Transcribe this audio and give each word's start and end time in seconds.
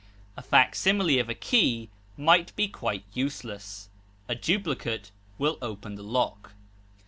A 0.35 0.41
facsimile 0.41 1.19
of 1.19 1.29
a 1.29 1.35
key 1.35 1.87
might 2.17 2.55
be 2.55 2.67
quite 2.67 3.03
useless; 3.13 3.87
a 4.27 4.33
duplicate 4.33 5.11
will 5.37 5.59
open 5.61 5.93
the 5.93 6.03
lock. 6.03 6.53